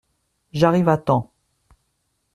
J’arrive 0.51 0.89
à 0.89 0.97
temps. 0.97 1.31